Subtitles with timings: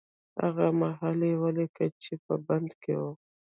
[0.41, 3.03] هغه مهال يې وليکه چې په بند کې و.